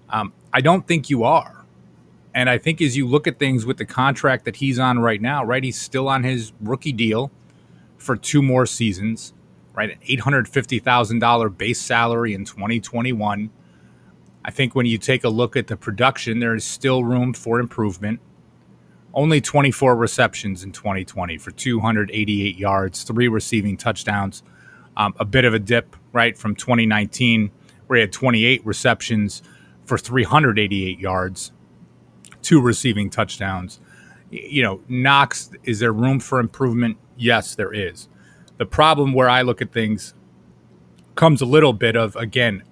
Um, 0.10 0.34
I 0.54 0.62
don't 0.62 0.86
think 0.88 1.10
you 1.10 1.24
are. 1.24 1.57
And 2.38 2.52
I 2.52 2.60
think 2.60 2.84
as 2.84 2.96
you 2.96 3.08
look 3.08 3.26
at 3.26 3.40
things 3.40 3.66
with 3.66 3.78
the 3.78 3.86
contract 3.86 4.46
that 4.46 4.58
he's 4.58 4.78
on 4.78 5.00
right 5.00 5.20
now, 5.20 5.44
right, 5.44 5.64
he's 5.64 5.82
still 5.82 6.08
on 6.08 6.24
his 6.24 6.54
rookie 6.62 6.92
deal 6.92 7.32
for 7.98 8.16
two 8.16 8.44
more 8.44 8.68
seasons, 8.68 9.34
right? 9.74 9.90
An 9.90 9.98
$850,000 10.08 11.58
base 11.58 11.82
salary 11.82 12.36
in 12.36 12.46
2021. 12.46 13.50
I 14.46 14.52
think 14.52 14.76
when 14.76 14.86
you 14.86 15.00
take 15.00 15.24
a 15.24 15.30
look 15.30 15.56
at 15.56 15.66
the 15.66 15.76
production, 15.76 16.38
there 16.38 16.54
is 16.54 16.64
still 16.64 17.04
room 17.04 17.34
for 17.34 17.60
improvement. 17.60 18.20
Only 19.16 19.42
24 19.42 19.96
receptions 19.96 20.64
in 20.64 20.72
2020 20.74 21.40
for 21.40 21.50
288 21.50 22.56
yards, 22.56 23.02
three 23.02 23.28
receiving 23.28 23.78
touchdowns. 23.78 24.44
Um, 24.96 25.16
a 25.20 25.26
bit 25.26 25.44
of 25.44 25.56
a 25.56 25.60
dip, 25.60 25.96
right, 26.14 26.38
from 26.38 26.54
2019, 26.54 27.50
where 27.88 27.98
he 27.98 28.02
had 28.02 28.12
28 28.12 28.64
receptions 28.64 29.42
for 29.86 29.98
388 29.98 31.00
yards, 31.00 31.52
two 32.48 32.62
receiving 32.62 33.10
touchdowns. 33.10 33.82
You 34.32 34.64
know, 34.64 34.82
Knox, 34.88 35.52
is 35.66 35.80
there 35.80 35.92
room 35.92 36.22
for 36.22 36.40
improvement? 36.40 36.98
Yes, 37.18 37.56
there 37.56 37.74
is. 37.74 38.08
The 38.58 38.66
problem 38.66 39.12
where 39.12 39.30
I 39.30 39.42
look 39.42 39.62
at 39.62 39.74
things 39.74 40.14
comes 41.16 41.42
a 41.42 41.46
little 41.46 41.74
bit 41.74 41.98
of 41.98 42.16
again, 42.16 42.64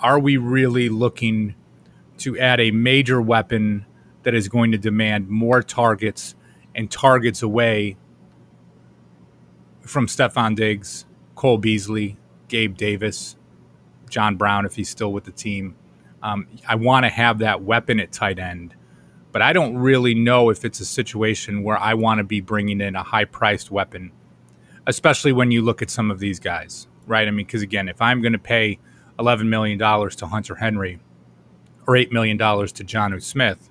are 0.00 0.18
we 0.18 0.38
really 0.38 0.88
looking 0.88 1.54
to 2.18 2.38
add 2.38 2.58
a 2.58 2.70
major 2.70 3.20
weapon 3.20 3.84
that 4.22 4.34
is 4.34 4.48
going 4.48 4.72
to 4.72 4.78
demand 4.78 5.28
more 5.28 5.62
targets 5.62 6.34
and 6.74 6.90
targets 6.90 7.42
away 7.42 7.98
from 9.82 10.06
Stefon 10.06 10.56
Diggs, 10.56 11.04
Cole 11.34 11.58
Beasley, 11.58 12.16
Gabe 12.48 12.78
Davis, 12.78 13.36
John 14.08 14.36
Brown, 14.36 14.64
if 14.64 14.76
he's 14.76 14.88
still 14.88 15.12
with 15.12 15.24
the 15.24 15.32
team? 15.32 15.76
Um, 16.22 16.48
I 16.66 16.76
want 16.76 17.04
to 17.04 17.10
have 17.10 17.40
that 17.40 17.60
weapon 17.62 18.00
at 18.00 18.10
tight 18.10 18.38
end 18.38 18.74
but 19.38 19.44
I 19.44 19.52
don't 19.52 19.76
really 19.76 20.16
know 20.16 20.50
if 20.50 20.64
it's 20.64 20.80
a 20.80 20.84
situation 20.84 21.62
where 21.62 21.78
I 21.78 21.94
want 21.94 22.18
to 22.18 22.24
be 22.24 22.40
bringing 22.40 22.80
in 22.80 22.96
a 22.96 23.04
high 23.04 23.24
priced 23.24 23.70
weapon, 23.70 24.10
especially 24.84 25.32
when 25.32 25.52
you 25.52 25.62
look 25.62 25.80
at 25.80 25.90
some 25.90 26.10
of 26.10 26.18
these 26.18 26.40
guys, 26.40 26.88
right? 27.06 27.28
I 27.28 27.30
mean, 27.30 27.46
because 27.46 27.62
again, 27.62 27.88
if 27.88 28.02
I'm 28.02 28.20
going 28.20 28.32
to 28.32 28.40
pay 28.40 28.80
$11 29.16 29.46
million 29.46 29.78
to 29.78 30.26
Hunter 30.26 30.56
Henry 30.56 30.98
or 31.86 31.94
$8 31.94 32.10
million 32.10 32.36
to 32.36 32.44
Jonnu 32.44 33.22
Smith, 33.22 33.70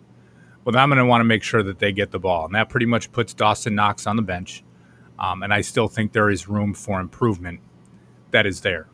well, 0.63 0.77
I'm 0.77 0.88
going 0.88 1.00
to 1.00 1.05
want 1.05 1.19
to 1.19 1.25
make 1.25 1.43
sure 1.43 1.63
that 1.63 1.79
they 1.79 1.91
get 1.91 2.12
the 2.12 2.19
ball. 2.19 2.45
And 2.45 2.55
that 2.55 2.69
pretty 2.69 2.86
much 2.86 3.12
puts 3.12 3.33
Dawson 3.33 3.75
Knox 3.75 4.07
on 4.07 4.15
the 4.15 4.21
bench. 4.21 4.63
Um, 5.19 5.43
and 5.43 5.53
I 5.53 5.59
still 5.59 5.89
think 5.89 6.13
there 6.13 6.29
is 6.29 6.47
room 6.47 6.74
for 6.74 7.01
improvement 7.01 7.59
that 8.31 8.45
is 8.45 8.62
there. 8.62 8.88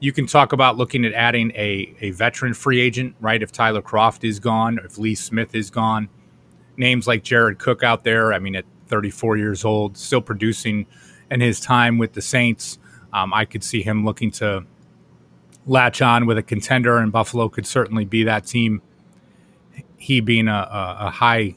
You 0.00 0.12
can 0.12 0.26
talk 0.26 0.52
about 0.52 0.76
looking 0.76 1.04
at 1.04 1.12
adding 1.12 1.50
a, 1.52 1.94
a 2.00 2.10
veteran 2.12 2.54
free 2.54 2.80
agent, 2.80 3.16
right? 3.20 3.42
If 3.42 3.50
Tyler 3.50 3.82
Kroft 3.82 4.22
is 4.22 4.38
gone, 4.38 4.78
if 4.84 4.96
Lee 4.96 5.16
Smith 5.16 5.54
is 5.54 5.70
gone, 5.70 6.08
names 6.76 7.06
like 7.06 7.24
Jared 7.24 7.58
Cook 7.58 7.82
out 7.82 8.04
there. 8.04 8.32
I 8.32 8.38
mean, 8.38 8.54
at 8.54 8.64
34 8.86 9.36
years 9.36 9.64
old, 9.64 9.96
still 9.96 10.20
producing 10.20 10.86
in 11.30 11.40
his 11.40 11.60
time 11.60 11.98
with 11.98 12.12
the 12.12 12.22
Saints. 12.22 12.78
Um, 13.12 13.34
I 13.34 13.44
could 13.44 13.64
see 13.64 13.82
him 13.82 14.04
looking 14.04 14.30
to 14.32 14.64
latch 15.66 16.00
on 16.00 16.26
with 16.26 16.38
a 16.38 16.42
contender, 16.42 16.98
and 16.98 17.10
Buffalo 17.10 17.48
could 17.48 17.66
certainly 17.66 18.04
be 18.04 18.22
that 18.24 18.46
team. 18.46 18.82
He 19.96 20.20
being 20.20 20.48
a, 20.48 20.52
a, 20.52 20.96
a 21.06 21.10
high 21.10 21.56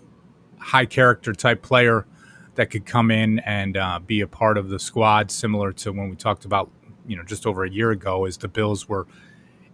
high 0.57 0.85
character 0.85 1.33
type 1.33 1.61
player 1.61 2.05
that 2.55 2.69
could 2.69 2.85
come 2.85 3.11
in 3.11 3.39
and 3.39 3.77
uh, 3.77 3.99
be 3.99 4.21
a 4.21 4.27
part 4.27 4.57
of 4.57 4.69
the 4.69 4.79
squad, 4.79 5.31
similar 5.31 5.71
to 5.71 5.91
when 5.91 6.09
we 6.09 6.15
talked 6.15 6.45
about 6.45 6.69
you 7.07 7.15
know 7.15 7.23
just 7.23 7.45
over 7.45 7.63
a 7.63 7.69
year 7.69 7.91
ago 7.91 8.25
as 8.25 8.37
the 8.37 8.47
Bills 8.47 8.87
were 8.87 9.07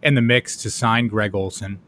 in 0.02 0.16
the 0.16 0.22
mix 0.22 0.56
to 0.58 0.70
sign 0.70 1.08
Greg 1.08 1.36
Olsen. 1.36 1.80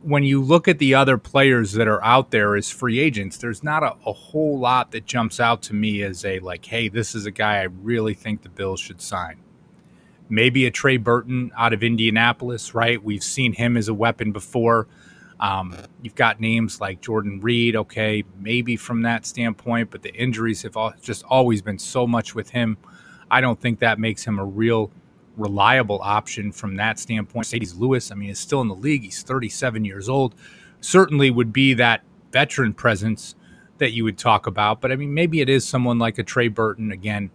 When 0.00 0.24
you 0.24 0.40
look 0.40 0.68
at 0.68 0.78
the 0.78 0.94
other 0.94 1.18
players 1.18 1.72
that 1.72 1.86
are 1.86 2.02
out 2.02 2.30
there 2.30 2.56
as 2.56 2.70
free 2.70 2.98
agents, 2.98 3.36
there's 3.36 3.62
not 3.62 3.82
a, 3.82 3.94
a 4.06 4.12
whole 4.12 4.58
lot 4.58 4.90
that 4.92 5.04
jumps 5.04 5.38
out 5.38 5.60
to 5.62 5.74
me 5.74 6.02
as 6.02 6.24
a 6.24 6.38
like, 6.38 6.64
hey, 6.64 6.88
this 6.88 7.14
is 7.14 7.26
a 7.26 7.30
guy 7.30 7.58
I 7.58 7.64
really 7.64 8.14
think 8.14 8.42
the 8.42 8.48
Bills 8.48 8.80
should 8.80 9.02
sign. 9.02 9.36
Maybe 10.30 10.64
a 10.64 10.70
Trey 10.70 10.96
Burton 10.96 11.52
out 11.58 11.74
of 11.74 11.82
Indianapolis, 11.82 12.74
right? 12.74 13.02
We've 13.02 13.22
seen 13.22 13.52
him 13.52 13.76
as 13.76 13.88
a 13.88 13.94
weapon 13.94 14.32
before. 14.32 14.88
Um, 15.38 15.76
you've 16.00 16.14
got 16.14 16.40
names 16.40 16.80
like 16.80 17.02
Jordan 17.02 17.40
Reed, 17.40 17.76
okay, 17.76 18.24
maybe 18.38 18.76
from 18.76 19.02
that 19.02 19.26
standpoint, 19.26 19.90
but 19.90 20.02
the 20.02 20.14
injuries 20.14 20.62
have 20.62 20.76
all, 20.76 20.94
just 21.02 21.24
always 21.24 21.60
been 21.60 21.78
so 21.78 22.06
much 22.06 22.34
with 22.34 22.48
him. 22.48 22.78
I 23.32 23.40
don't 23.40 23.58
think 23.58 23.78
that 23.78 23.98
makes 23.98 24.24
him 24.24 24.38
a 24.38 24.44
real 24.44 24.92
reliable 25.38 25.98
option 26.02 26.52
from 26.52 26.76
that 26.76 26.98
standpoint. 26.98 27.46
Marcedes 27.46 27.78
Lewis, 27.78 28.12
I 28.12 28.14
mean, 28.14 28.28
is 28.28 28.38
still 28.38 28.60
in 28.60 28.68
the 28.68 28.74
league. 28.74 29.04
He's 29.04 29.22
37 29.22 29.86
years 29.86 30.06
old. 30.06 30.34
Certainly 30.80 31.30
would 31.30 31.50
be 31.50 31.72
that 31.74 32.02
veteran 32.30 32.74
presence 32.74 33.34
that 33.78 33.92
you 33.92 34.04
would 34.04 34.18
talk 34.18 34.46
about. 34.46 34.82
But 34.82 34.92
I 34.92 34.96
mean, 34.96 35.14
maybe 35.14 35.40
it 35.40 35.48
is 35.48 35.66
someone 35.66 35.98
like 35.98 36.18
a 36.18 36.22
Trey 36.22 36.48
Burton 36.48 36.92
again, 36.92 37.30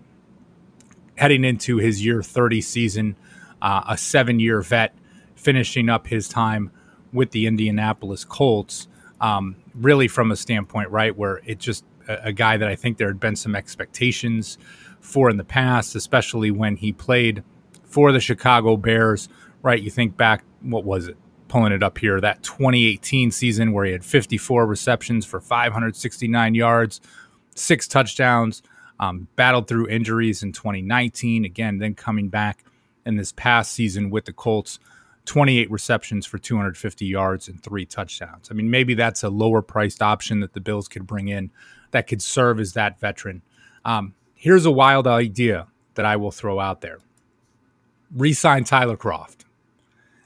heading 1.16 1.44
into 1.44 1.77
his 1.77 2.06
year 2.06 2.22
30 2.22 2.62
season, 2.62 3.16
uh, 3.60 3.82
a 3.89 3.98
seven 3.98 4.39
year 4.39 4.62
vet, 4.62 4.94
finishing 5.36 5.89
up 5.89 6.08
his 6.08 6.30
time 6.30 6.72
with 7.12 7.32
the 7.32 7.48
Indianapolis 7.48 8.24
Colts. 8.24 8.88
Um, 9.20 9.56
really, 9.74 10.08
from 10.08 10.32
a 10.32 10.36
standpoint, 10.36 10.92
right, 10.92 11.18
where 11.18 11.42
it 11.44 11.58
just 11.58 11.84
a, 12.08 12.27
a 12.27 12.32
guy 12.34 12.56
that 12.58 12.68
I 12.68 12.75
think 12.75 12.98
there 12.98 13.08
had 13.08 13.20
been 13.20 13.36
some 13.36 13.56
expectations 13.56 14.60
for 15.08 15.30
in 15.30 15.38
the 15.38 15.44
past, 15.44 15.96
especially 15.96 16.52
when 16.52 16.76
he 16.76 16.92
played 16.92 17.44
for 17.84 18.12
the 18.12 18.20
Chicago 18.20 18.78
Bears. 18.78 19.30
Right, 19.64 19.82
you 19.82 19.90
think 19.90 20.18
back, 20.18 20.44
what 20.62 20.84
was 20.84 21.08
it? 21.08 21.18
Pulling 21.48 21.72
it 21.72 21.82
up 21.82 21.98
here, 21.98 22.20
that 22.20 22.44
2018 22.44 23.32
season 23.32 23.72
where 23.72 23.86
he 23.86 23.94
had 23.94 24.04
54 24.04 24.66
receptions 24.66 25.26
for 25.26 25.40
569 25.40 26.56
yards, 26.56 27.00
six 27.56 27.88
touchdowns, 27.88 28.62
um, 29.00 29.28
battled 29.36 29.68
through 29.68 29.88
injuries 29.88 30.44
in 30.44 30.52
2019. 30.52 31.46
Again, 31.46 31.78
then 31.78 31.96
coming 31.96 32.28
back 32.28 32.66
in 33.06 33.16
this 33.16 33.32
past 33.32 33.72
season 33.72 34.10
with 34.10 34.26
the 34.26 34.34
Colts, 34.34 34.78
28 35.26 35.72
receptions 35.72 36.26
for 36.26 36.38
250 36.38 37.06
yards 37.06 37.48
and 37.48 37.64
three 37.64 37.86
touchdowns. 37.86 38.50
I 38.52 38.54
mean, 38.54 38.70
maybe 38.70 38.94
that's 38.94 39.24
a 39.24 39.30
lower 39.30 39.62
priced 39.62 40.02
option 40.02 40.42
that 40.42 40.54
the 40.54 40.62
Bills 40.62 40.88
could 40.88 41.08
bring 41.08 41.30
in 41.30 41.52
that 41.92 42.08
could 42.08 42.22
serve 42.22 42.60
as 42.60 42.74
that 42.74 43.00
veteran. 43.00 43.42
Um, 43.86 44.14
Here's 44.39 44.67
a 44.67 44.72
wild 44.72 45.08
idea 45.08 45.65
that 45.96 46.06
I 46.06 46.15
will 46.15 46.32
throw 46.32 46.60
out 46.60 46.82
there 46.82 47.00
resign 48.15 48.63
Tyler 48.63 48.96
Kroft 48.96 49.46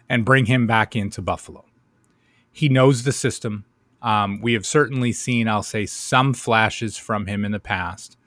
and 0.07 0.25
bring 0.25 0.45
him 0.45 0.67
back 0.67 0.95
into 0.95 1.21
Buffalo. 1.21 1.65
He 2.51 2.69
knows 2.69 3.03
the 3.03 3.13
system. 3.13 3.63
Um, 4.01 4.41
we 4.41 4.53
have 4.53 4.65
certainly 4.65 5.13
seen, 5.13 5.47
I'll 5.47 5.63
say, 5.63 5.85
some 5.85 6.33
flashes 6.33 6.97
from 6.97 7.25
him 7.25 7.45
in 7.45 7.53
the 7.53 7.59
past. 7.59 8.17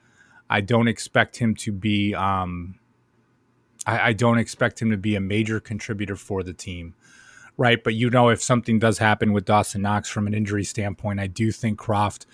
I 0.49 0.59
don't 0.59 0.87
expect 0.87 1.37
him 1.37 1.53
to 1.55 1.71
be 1.71 2.15
um, 2.15 2.79
I, 3.85 4.09
I 4.09 4.13
don't 4.13 4.39
expect 4.39 4.81
him 4.81 4.89
to 4.89 4.97
be 4.97 5.15
a 5.15 5.21
major 5.21 5.59
contributor 5.59 6.15
for 6.15 6.41
the 6.41 6.53
team 6.53 6.95
right? 7.57 7.83
But 7.83 7.93
you 7.93 8.09
know, 8.09 8.29
if 8.29 8.41
something 8.41 8.79
does 8.79 8.97
happen 8.97 9.33
with 9.33 9.45
Dawson 9.45 9.81
Knox 9.81 10.09
from 10.09 10.27
an 10.27 10.33
injury 10.33 10.63
standpoint, 10.63 11.19
I 11.19 11.27
do 11.27 11.51
think 11.51 11.79
Kroft 11.79 12.25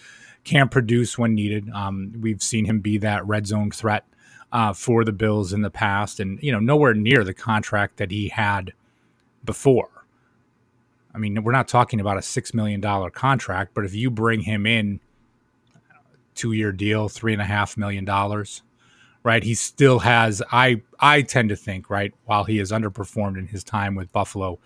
can 0.44 0.70
produce 0.70 1.18
when 1.18 1.36
needed. 1.36 1.70
Um, 1.70 2.14
we've 2.20 2.42
seen 2.42 2.66
him 2.66 2.80
be 2.80 2.98
that 3.00 3.26
red 3.26 3.48
zone 3.48 3.72
threat 3.72 4.06
uh, 4.52 4.74
for 4.74 5.06
the 5.06 5.12
Bills 5.12 5.54
in 5.54 5.62
the 5.62 5.70
past, 5.70 6.20
and 6.20 6.42
you 6.42 6.52
know, 6.52 6.60
nowhere 6.60 6.94
near 6.94 7.24
the 7.24 7.34
contract 7.34 7.98
that 7.98 8.12
he 8.12 8.30
had 8.30 8.74
before. 9.44 9.90
I 11.14 11.18
mean, 11.18 11.44
we're 11.44 11.52
not 11.52 11.68
talking 11.68 12.00
about 12.00 12.18
a 12.18 12.22
six 12.22 12.54
million 12.54 12.82
dollar 12.82 13.10
contract, 13.10 13.72
but 13.74 13.86
if 13.86 13.94
you 13.94 14.10
bring 14.10 14.42
him 14.42 14.66
in, 14.66 15.00
two 16.36 16.54
year 16.54 16.72
deal, 16.72 17.10
three 17.10 17.34
and 17.34 17.42
a 17.42 17.46
half 17.46 17.78
million 17.78 18.06
dollars, 18.06 18.62
right? 19.24 19.44
He 19.44 19.54
still 19.54 20.00
has. 20.00 20.42
I 20.52 20.82
I 21.00 21.22
tend 21.22 21.50
to 21.50 21.56
think, 21.56 21.90
right, 21.90 22.14
while 22.26 22.46
he 22.46 22.58
has 22.58 22.72
underperformed 22.72 23.38
in 23.38 23.48
his 23.48 23.64
time 23.64 23.96
with 23.96 24.12
Buffalo 24.12 24.60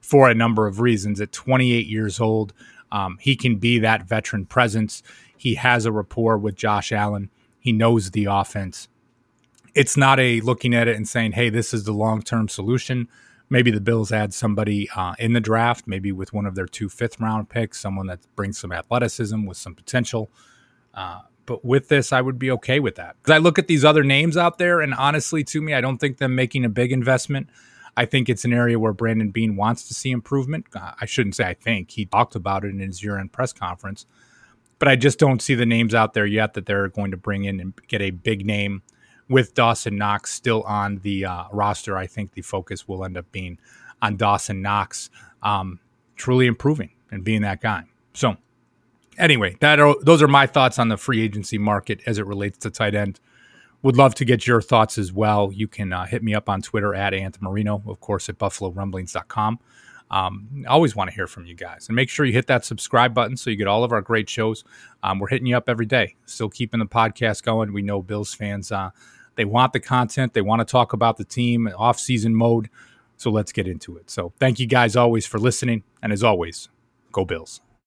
for 0.00 0.28
a 0.28 0.34
number 0.34 0.66
of 0.66 0.80
reasons, 0.80 1.20
at 1.20 1.30
28 1.32 1.86
years 1.86 2.20
old, 2.20 2.52
um, 2.92 3.18
he 3.20 3.36
can 3.36 3.56
be 3.56 3.78
that 3.78 4.04
veteran 4.04 4.46
presence. 4.46 5.02
He 5.36 5.54
has 5.54 5.86
a 5.86 5.92
rapport 5.92 6.38
with 6.38 6.54
Josh 6.54 6.92
Allen. 6.92 7.30
He 7.58 7.72
knows 7.72 8.10
the 8.10 8.26
offense 8.26 8.88
it's 9.74 9.96
not 9.96 10.18
a 10.20 10.40
looking 10.40 10.74
at 10.74 10.88
it 10.88 10.96
and 10.96 11.08
saying, 11.08 11.32
hey, 11.32 11.50
this 11.50 11.72
is 11.72 11.84
the 11.84 11.92
long 11.92 12.22
term 12.22 12.48
solution. 12.48 13.08
Maybe 13.48 13.70
the 13.70 13.80
Bills 13.80 14.12
add 14.12 14.32
somebody 14.32 14.88
uh, 14.94 15.14
in 15.18 15.32
the 15.32 15.40
draft, 15.40 15.86
maybe 15.86 16.12
with 16.12 16.32
one 16.32 16.46
of 16.46 16.54
their 16.54 16.66
two 16.66 16.88
fifth 16.88 17.20
round 17.20 17.48
picks, 17.48 17.80
someone 17.80 18.06
that 18.06 18.20
brings 18.36 18.58
some 18.58 18.70
athleticism 18.70 19.44
with 19.44 19.56
some 19.56 19.74
potential. 19.74 20.30
Uh, 20.94 21.22
but 21.46 21.64
with 21.64 21.88
this, 21.88 22.12
I 22.12 22.20
would 22.20 22.38
be 22.38 22.50
okay 22.52 22.78
with 22.78 22.94
that. 22.96 23.16
Because 23.16 23.34
I 23.34 23.38
look 23.38 23.58
at 23.58 23.66
these 23.66 23.84
other 23.84 24.04
names 24.04 24.36
out 24.36 24.58
there, 24.58 24.80
and 24.80 24.94
honestly, 24.94 25.42
to 25.44 25.60
me, 25.60 25.74
I 25.74 25.80
don't 25.80 25.98
think 25.98 26.18
them 26.18 26.36
making 26.36 26.64
a 26.64 26.68
big 26.68 26.92
investment. 26.92 27.48
I 27.96 28.04
think 28.04 28.28
it's 28.28 28.44
an 28.44 28.52
area 28.52 28.78
where 28.78 28.92
Brandon 28.92 29.30
Beane 29.30 29.56
wants 29.56 29.86
to 29.88 29.94
see 29.94 30.10
improvement. 30.10 30.66
Uh, 30.74 30.92
I 31.00 31.06
shouldn't 31.06 31.34
say 31.34 31.46
I 31.46 31.54
think. 31.54 31.90
He 31.90 32.06
talked 32.06 32.34
about 32.34 32.64
it 32.64 32.68
in 32.68 32.80
his 32.80 33.02
year 33.02 33.18
end 33.18 33.32
press 33.32 33.52
conference. 33.52 34.06
But 34.78 34.88
I 34.88 34.96
just 34.96 35.18
don't 35.18 35.42
see 35.42 35.54
the 35.54 35.66
names 35.66 35.94
out 35.94 36.14
there 36.14 36.24
yet 36.24 36.54
that 36.54 36.64
they're 36.64 36.88
going 36.88 37.10
to 37.10 37.16
bring 37.16 37.44
in 37.44 37.60
and 37.60 37.74
get 37.88 38.00
a 38.00 38.10
big 38.10 38.46
name 38.46 38.82
with 39.30 39.54
Dawson 39.54 39.96
Knox 39.96 40.32
still 40.32 40.62
on 40.64 40.98
the 40.98 41.24
uh, 41.24 41.44
roster, 41.52 41.96
I 41.96 42.06
think 42.08 42.32
the 42.32 42.42
focus 42.42 42.88
will 42.88 43.04
end 43.04 43.16
up 43.16 43.30
being 43.30 43.58
on 44.02 44.16
Dawson 44.16 44.60
Knox 44.60 45.08
um, 45.42 45.78
truly 46.16 46.46
improving 46.46 46.90
and 47.12 47.22
being 47.22 47.42
that 47.42 47.60
guy. 47.60 47.84
So, 48.12 48.36
anyway, 49.16 49.56
that 49.60 49.78
are, 49.78 49.94
those 50.02 50.20
are 50.20 50.28
my 50.28 50.46
thoughts 50.46 50.80
on 50.80 50.88
the 50.88 50.96
free 50.96 51.22
agency 51.22 51.58
market 51.58 52.00
as 52.06 52.18
it 52.18 52.26
relates 52.26 52.58
to 52.58 52.70
tight 52.70 52.96
end. 52.96 53.20
Would 53.82 53.96
love 53.96 54.14
to 54.16 54.24
get 54.24 54.46
your 54.46 54.60
thoughts 54.60 54.98
as 54.98 55.12
well. 55.12 55.50
You 55.52 55.66
can 55.66 55.92
uh, 55.92 56.04
hit 56.04 56.22
me 56.22 56.34
up 56.34 56.48
on 56.48 56.60
Twitter 56.60 56.94
at 56.94 57.14
Ant 57.14 57.40
Marino, 57.40 57.82
of 57.86 58.00
course, 58.00 58.28
at 58.28 58.38
BuffaloRumblings.com. 58.38 59.58
Um, 60.10 60.64
I 60.68 60.70
always 60.70 60.96
want 60.96 61.08
to 61.08 61.14
hear 61.14 61.26
from 61.26 61.46
you 61.46 61.54
guys. 61.54 61.86
And 61.88 61.96
make 61.96 62.10
sure 62.10 62.26
you 62.26 62.32
hit 62.32 62.48
that 62.48 62.64
subscribe 62.64 63.14
button 63.14 63.36
so 63.36 63.48
you 63.48 63.56
get 63.56 63.68
all 63.68 63.84
of 63.84 63.92
our 63.92 64.02
great 64.02 64.28
shows. 64.28 64.64
Um, 65.02 65.18
we're 65.18 65.28
hitting 65.28 65.46
you 65.46 65.56
up 65.56 65.68
every 65.68 65.86
day, 65.86 66.16
still 66.26 66.50
keeping 66.50 66.80
the 66.80 66.86
podcast 66.86 67.42
going. 67.42 67.72
We 67.72 67.82
know 67.82 68.02
Bills 68.02 68.34
fans 68.34 68.72
uh, 68.72 68.90
they 69.36 69.44
want 69.46 69.72
the 69.72 69.80
content. 69.80 70.34
They 70.34 70.42
want 70.42 70.60
to 70.60 70.64
talk 70.64 70.92
about 70.92 71.16
the 71.16 71.24
team 71.24 71.66
off 71.78 71.98
season 71.98 72.34
mode. 72.34 72.68
So 73.16 73.30
let's 73.30 73.52
get 73.52 73.66
into 73.66 73.96
it. 73.96 74.10
So 74.10 74.32
thank 74.38 74.58
you 74.58 74.66
guys 74.66 74.96
always 74.96 75.26
for 75.26 75.38
listening. 75.38 75.82
And 76.02 76.12
as 76.12 76.22
always, 76.22 76.68
go 77.12 77.24
Bills. 77.24 77.60